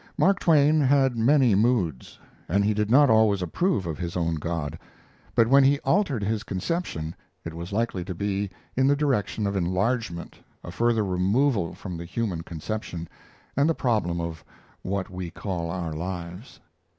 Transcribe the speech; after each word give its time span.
Mark 0.17 0.39
Twain 0.39 0.79
had 0.81 1.15
many 1.15 1.53
moods, 1.53 2.17
and 2.49 2.65
he 2.65 2.73
did 2.73 2.89
not 2.89 3.11
always 3.11 3.43
approve 3.43 3.85
of 3.85 3.99
his 3.99 4.17
own 4.17 4.33
God; 4.33 4.79
but 5.35 5.45
when 5.47 5.63
he 5.63 5.77
altered 5.81 6.23
his 6.23 6.41
conception, 6.41 7.13
it 7.45 7.53
was 7.53 7.71
likely 7.71 8.03
to 8.05 8.15
be 8.15 8.49
in 8.75 8.87
the 8.87 8.95
direction 8.95 9.45
of 9.45 9.55
enlargement 9.55 10.39
a 10.63 10.71
further 10.71 11.05
removal 11.05 11.75
from 11.75 11.97
the 11.97 12.05
human 12.05 12.41
conception, 12.41 13.07
and 13.55 13.69
the 13.69 13.75
problem 13.75 14.19
of 14.19 14.43
what 14.81 15.11
we 15.11 15.29
call 15.29 15.69
our 15.69 15.93
lives. 15.93 16.59